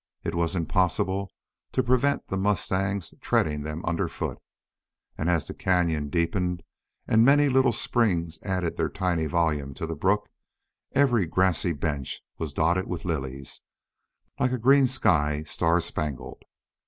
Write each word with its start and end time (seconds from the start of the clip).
It 0.23 0.33
was 0.33 0.55
impossible 0.55 1.31
to 1.73 1.83
prevent 1.83 2.27
the 2.29 2.35
mustangs 2.35 3.13
treading 3.21 3.61
them 3.61 3.85
under 3.85 4.07
hoof. 4.07 4.39
And 5.15 5.29
as 5.29 5.45
the 5.45 5.53
cañon 5.53 6.09
deepened, 6.09 6.63
and 7.07 7.23
many 7.23 7.49
little 7.49 7.71
springs 7.71 8.39
added 8.41 8.77
their 8.77 8.89
tiny 8.89 9.27
volume 9.27 9.75
to 9.75 9.85
the 9.85 9.93
brook, 9.95 10.27
every 10.93 11.27
grassy 11.27 11.73
bench 11.73 12.23
was 12.39 12.51
dotted 12.51 12.87
with 12.87 13.05
lilies, 13.05 13.61
like 14.39 14.51
a 14.53 14.57
green 14.57 14.87
sky 14.87 15.43
star 15.43 15.79
spangled. 15.79 16.41